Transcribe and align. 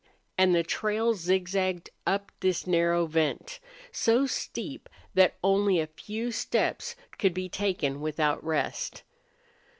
And 0.35 0.55
the 0.55 0.63
trail 0.63 1.13
zigzagged 1.13 1.91
up 2.07 2.31
this 2.39 2.65
narrow 2.65 3.05
vent, 3.05 3.59
so 3.91 4.25
steep 4.25 4.89
that 5.13 5.35
only 5.43 5.79
a 5.79 5.85
few 5.85 6.31
steps 6.31 6.95
could 7.19 7.35
be 7.35 7.47
taken 7.47 8.01
without 8.01 8.43
rest. 8.43 9.03